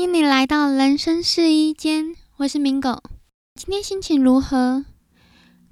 [0.00, 3.02] 欢迎你来到人生试衣间，我是明狗。
[3.54, 4.86] 今天心情如何？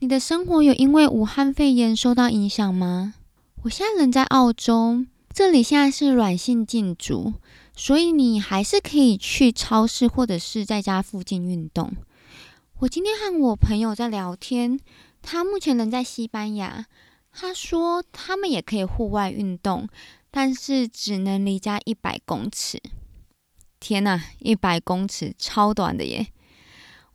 [0.01, 3.15] 你的生活有因为武汉肺炎受到影响吗？
[3.63, 7.33] 我现在人在澳洲，这里现在是软性禁足，
[7.75, 11.95] 所以你还是可以去超市或者是在家附近运动。
[12.81, 14.79] 我今天和我朋友在聊天，
[15.23, 16.85] 他目前人在西班牙，
[17.33, 19.89] 他说他们也可以户外运动，
[20.31, 22.79] 但是只能离家一百公尺。
[23.81, 26.29] 天呐，一百公尺超短的耶！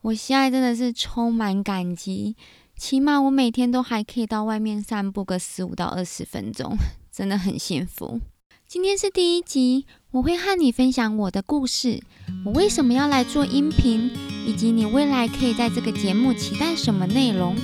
[0.02, 2.36] 我现在真的是充满感激，
[2.76, 6.78] 起码我每天都还可以到外面散步个十五到二十分钟，
[7.12, 8.20] 真的很幸福。
[8.68, 12.02] 今天是第一集，我会和你分享我的故事，
[12.46, 14.12] 我为什么要来做音频，
[14.48, 17.56] 以及你未来可以在这个节目期待什么内容。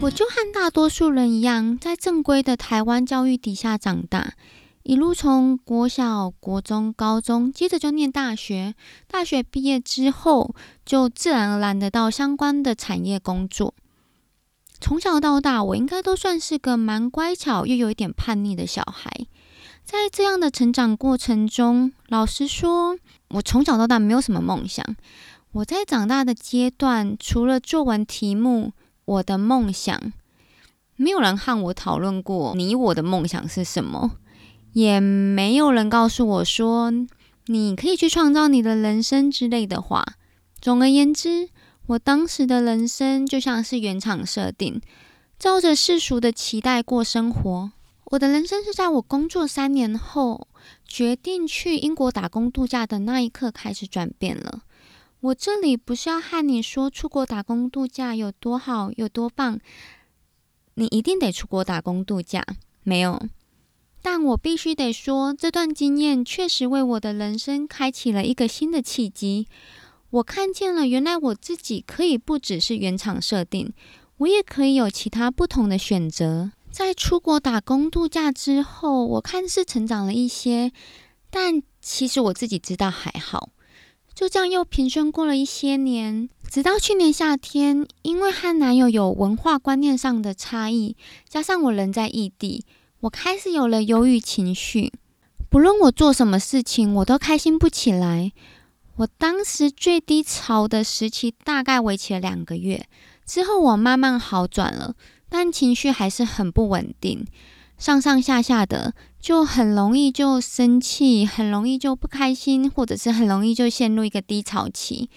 [0.00, 4.34] 我就和大多数人一样，在正规的台湾教育底下长大，
[4.82, 8.74] 一路从国小、国中、高中，接着就念大学。
[9.06, 10.54] 大学毕业之后，
[10.86, 13.74] 就自然而然的到相关的产业工作。
[14.80, 19.10] 从小到大，我应该都算是个蛮乖巧又有一点叛逆的小孩。
[19.84, 22.96] 在这样的成长过程中，老实说，
[23.28, 24.84] 我从小到大没有什么梦想。
[25.52, 28.72] 我在长大的阶段，除了作文题目，
[29.10, 30.12] 我的梦想，
[30.94, 34.12] 没有人和我讨论过你我的梦想是什么，
[34.72, 36.92] 也没有人告诉我说
[37.46, 40.14] 你可以去创造你的人生之类的话。
[40.60, 41.48] 总而言之，
[41.86, 44.80] 我当时的人生就像是原厂设定，
[45.36, 47.72] 照着世俗的期待过生活。
[48.12, 50.46] 我的人生是在我工作三年后，
[50.86, 54.62] 决定去英国打工度假的那一刻开始转变了。
[55.20, 59.60] 我这里不是要和你说出国打工度假有多好、有多棒，
[60.74, 62.42] 你一定得出国打工度假，
[62.82, 63.28] 没有。
[64.00, 69.46] 但我必须得说，这段经验确实为我的人生开启了一个新的契机。
[70.08, 73.74] 我看见了，原来我自己可以不只是原厂设定，
[74.16, 76.50] 我也可以有其他不同的选择。
[76.70, 80.72] 在出国打工度假之后，我看似成长了一些，
[81.28, 83.50] 但其实我自己知道还好。
[84.20, 90.94] 就这样又平顺过了一些年，直到去年夏天，因为和男友有文化观念上的差异，
[91.26, 92.66] 加上我人在异地，
[93.00, 94.92] 我开始有了忧郁情绪。
[95.48, 98.32] 不论我做什么事情，我都开心不起来。
[98.96, 102.86] 我当时最低潮的时期大概维持了两个月，
[103.24, 104.94] 之后我慢慢好转了，
[105.30, 107.26] 但情绪还是很不稳定。
[107.80, 115.08] 上上下下的，就很容易就生气，很容易就不开心，或者是很容易就陷入一个低潮期。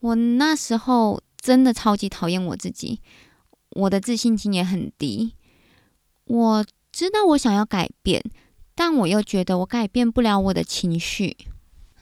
[0.00, 3.00] 我那时候真的超级讨厌我自己，
[3.72, 5.34] 我的自信心也很低。
[6.24, 8.24] 我知道我想要改变，
[8.74, 11.36] 但我又觉得我改变不了我的情绪。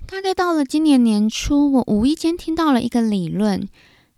[0.06, 3.68] 大概到了今年年初，我无意间听到了一个理论，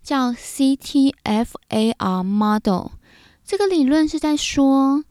[0.03, 2.89] 叫 CTFAR Model。
[3.43, 5.03] 这个理论是在说。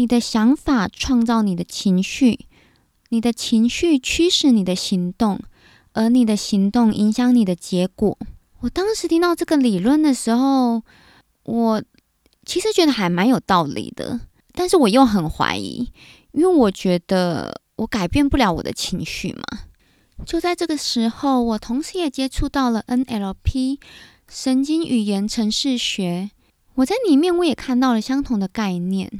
[0.00, 2.46] 你的想法创造你的情绪，
[3.10, 5.38] 你的情绪驱使你的行动，
[5.92, 8.16] 而你的行动影响你的结果。
[8.60, 10.82] 我当时听到这个理论的时候，
[11.42, 11.82] 我
[12.46, 14.20] 其实觉得还蛮有道理的，
[14.54, 15.92] 但是我又很怀疑，
[16.32, 19.44] 因为我觉得我改变不了我的情绪嘛。
[20.24, 23.78] 就在这个时候，我同时也接触到了 NLP
[24.30, 26.30] 神经语言程式学，
[26.76, 29.12] 我在里面我也看到了相同的概念。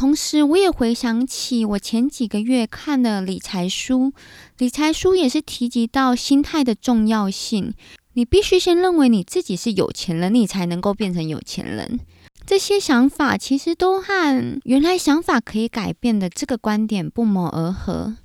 [0.00, 4.14] 同时，我也回想起我前几个月看的理财书，
[4.56, 7.74] 理财书也是提及到心态的重要性。
[8.14, 12.00] 你必须先认为你自己是有钱人，你才能够变成有钱人。
[12.46, 18.16] 这些想法其实都和原来想法可以改变的这个观点不谋而合。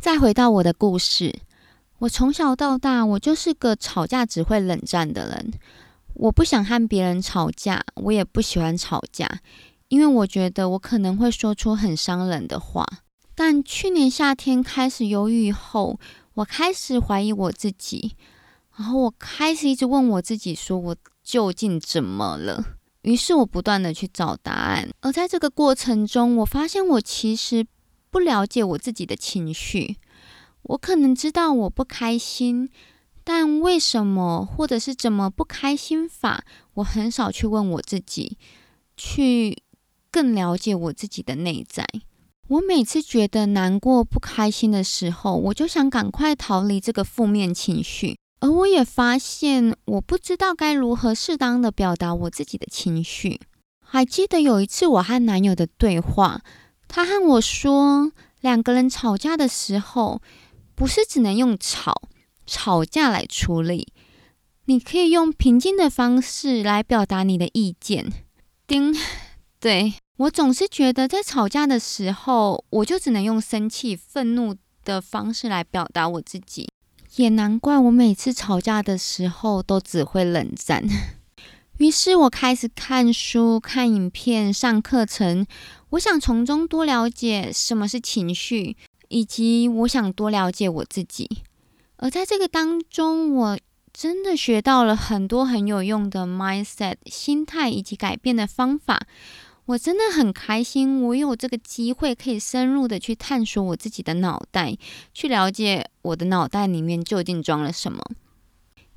[0.00, 1.34] 再回到我的故事，
[1.98, 5.52] 我从小到大，我就是个吵架只会冷战的人。
[6.14, 9.40] 我不想和别人吵架，我也不喜欢吵架。
[9.88, 12.86] 因为我觉得我可能会说出很伤人的话，
[13.34, 15.98] 但去年夏天开始忧郁后，
[16.34, 18.14] 我开始怀疑我自己，
[18.76, 22.76] 然后我开始一直问我自己，说我究竟怎么了？
[23.02, 27.66] 于是我不断的去找答案，而在这个过程中，我发现我其实
[28.10, 29.96] 不了解我自己的情绪，
[30.62, 32.68] 我可能知道我不开心，
[33.24, 36.44] 但为什么或者是怎么不开心法，
[36.74, 38.36] 我很少去问我自己，
[38.94, 39.62] 去。
[40.10, 41.86] 更了解我自己的内在。
[42.48, 48.16] 我每次觉得难过、不开心的时候，我就想赶快逃离这个负面情绪。
[48.40, 53.40] 而我也发现，我不知道该如何适当的表达我自己的情绪。
[53.84, 56.42] 还记得有一次我和男友的对话，
[56.86, 60.22] 他和我说，两个人吵架的时候，
[60.74, 62.02] 不是只能用吵
[62.46, 63.88] 吵架来处理，
[64.66, 68.12] 你可以用平静的方式来表达你的意见。
[68.66, 68.94] 丁，
[69.60, 76.68] 对我总是觉得在吵架的时候，我就只能用生气、愤怒的方式来表达我自己。
[77.16, 80.84] 也难怪我每次吵架的时候都只会冷战。
[81.78, 85.46] 于是我开始看书、看影片、上课程，
[85.90, 88.76] 我想从中多了解什么是情绪，
[89.08, 91.42] 以及我想多了解我自己。
[91.96, 93.58] 而在这个当中，我
[93.92, 99.06] 真的学到了很多很有用的 mindset 心态以及改变的方法。
[99.68, 104.74] 我真的很开心，我有这个机会可以深入的去探索我自己的脑袋，
[105.12, 108.02] 去了解我的脑袋里面究竟装了什么，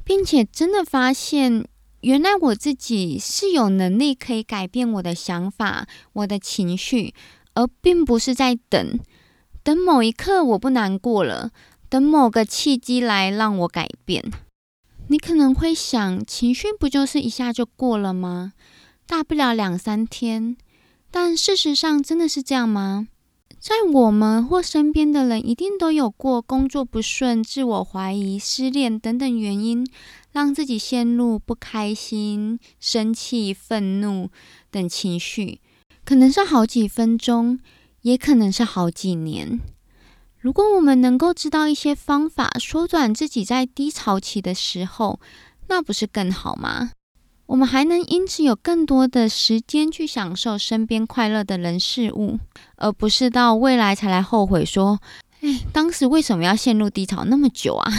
[0.06, 1.68] 并且真的发现，
[2.00, 7.13] 原来我自己是有能力可以改变我的想法、我的情绪，
[7.53, 8.97] 而并不是在等
[9.63, 11.51] 等某一刻我不难过了，
[11.89, 14.24] 等某个契机来让我改变。
[15.09, 18.53] 你可能会想，情绪不就是一下就过了吗？
[19.11, 20.55] 大不了两三天，
[21.11, 23.09] 但事实上真的是这样吗？
[23.59, 29.85] 在我们或身边的人，一定都有过工作不顺、自我怀疑、失恋等等原因，
[30.31, 34.29] 让自己陷入不开心、生气、愤怒
[34.71, 35.59] 等情绪，
[36.05, 37.59] 可能是好几分钟，
[38.03, 39.59] 也可能是好几年。
[40.39, 45.19] 如果我们能够知道一些方法，缩短自己在低潮期的时候，
[45.67, 46.91] 那不是更好吗？
[47.51, 52.39] 我们还能因此有更多的时间去享受身边快乐的人事物，
[52.77, 55.01] 而不是到未来才来后悔说
[55.44, 57.92] ：“哎，当时为什么要陷入低潮那么久啊？”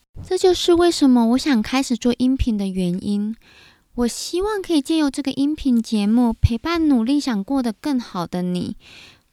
[0.22, 3.34] 这就是为什么我想开始做音频的原因。
[3.94, 8.76] 我希望可以借由这个音频节目，陪伴努力想过得更好的你。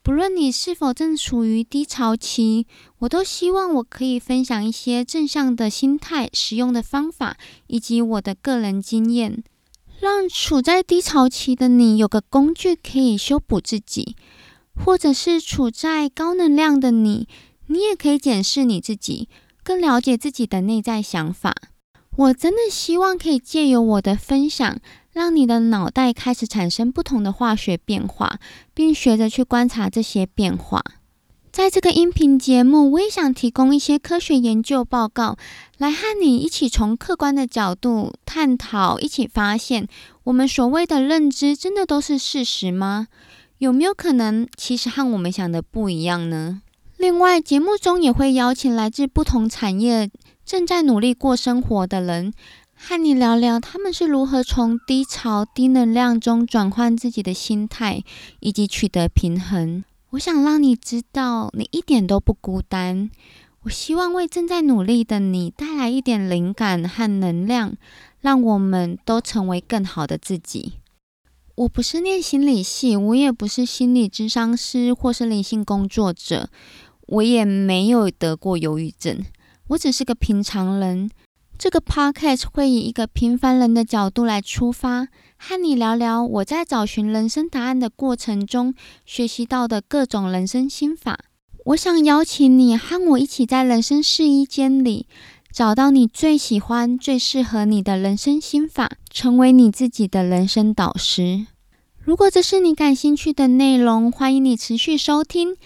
[0.01, 2.65] 不论你是否正处于低潮期，
[2.99, 7.35] 我都希望我可以分享一些正向的心态、实用的方法，
[7.67, 9.43] 以及我的个人经验。
[9.99, 14.15] 让处在低潮期的你有个工具可以修补自己，
[14.75, 17.27] 或者是处在高能量的你，
[17.65, 19.27] 你也可以检视你自己，
[19.63, 21.55] 更了解自己的内在想法。
[22.15, 24.79] 我真的希望可以借由我的分享，
[25.11, 28.39] 让你的脑袋开始产生不同的化学变化，
[28.73, 30.83] 并学着去观察这些变化。
[31.57, 35.37] 在这个音频节目，我也想提供一些科学研究报告，
[35.79, 39.87] 来和你一起从客观的角度探讨，一起发现
[40.25, 43.07] 我们所谓的认知真的都是事实吗？
[43.57, 46.61] 有没有可能其实和我们想的不一样呢？
[46.97, 50.11] 另外，节目中也会邀请来自不同产业
[50.45, 52.31] 正在努力过生活的人，
[52.75, 58.03] 和你聊聊他们是如何从低潮、低能量中转换自己的心态，
[58.41, 59.83] 以及取得平衡。
[60.11, 63.09] 我想让你知道，你一点都不孤单。
[63.63, 67.75] 我希望为正在努力的你带来一点灵感和能量，
[68.21, 70.75] 让我们都成为更好的自己。
[71.55, 76.49] 我不是念心理系，我也不是心理咨商师或是灵性工作者，
[77.07, 79.25] 我也没有得过忧郁症，
[79.67, 81.09] 我只是个平常人。
[81.59, 85.07] 这个 podcast 会以一个平凡人的角度来出发，
[85.37, 91.17] 和你聊聊我在找寻人生答案的过程中学习到的各种人生心法。
[91.65, 95.07] 我想邀请你和我一起在人生试衣间里
[95.51, 101.47] 找到你最喜欢、最适合你的人生心法，成为你自己的人生导师。
[101.99, 105.57] 如果这是你感兴趣的内容，欢迎你持续收听。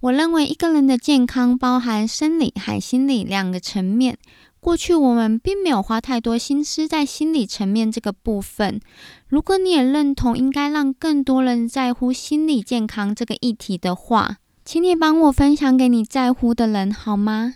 [0.00, 4.18] 我认为一个人的健康包含生理和心理两个层面。
[4.60, 8.78] 过去我们并没有花太多心思在心理层面这个部分。
[9.26, 17.54] 如果你也认同应该让更多人在乎心理健康这个议题的话，请你帮我分享给你在乎的人好吗？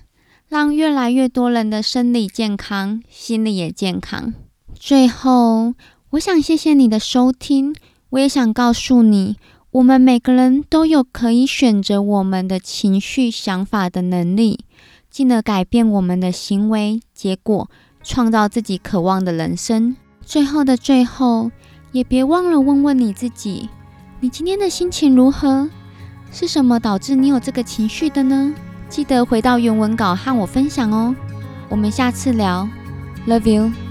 [0.49, 4.33] 让越来越多人的生理健康、心理也健康。
[4.75, 5.75] 最后，
[6.11, 7.75] 我想谢谢你的收听。
[8.11, 9.37] 我也想告诉你，
[9.73, 14.61] 我们每个人都有可以选择我们的情绪、想法的能力。
[15.15, 17.71] 进而改变我们的行为结果，
[18.03, 19.95] 创造自己渴望的人生。
[20.21, 21.53] 最后的最后，
[21.93, 23.69] 也别忘了问问你自己：
[24.19, 25.71] 你今天的心情如何？
[26.33, 28.53] 是什么导致你有这个情绪的呢？
[28.89, 31.15] 记得回到原文稿和我分享哦。
[31.69, 32.69] 我们下次聊
[33.29, 33.84] ，Love you。